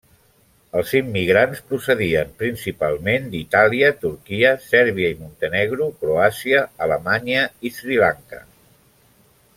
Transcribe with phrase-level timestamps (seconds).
[0.79, 8.45] Els immigrants procedien principalment d'Itàlia, Turquia, Sèrbia i Montenegro, Croàcia, Alemanya i Sri Lanka.